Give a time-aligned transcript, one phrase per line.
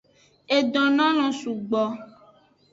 [0.55, 1.83] E donoalon sugbo.